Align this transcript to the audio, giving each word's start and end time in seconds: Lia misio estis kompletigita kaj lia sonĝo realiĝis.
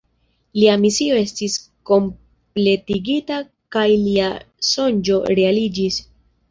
Lia 0.59 0.77
misio 0.85 1.19
estis 1.23 1.57
kompletigita 1.91 3.41
kaj 3.77 3.87
lia 4.07 4.35
sonĝo 4.75 5.23
realiĝis. 5.43 6.07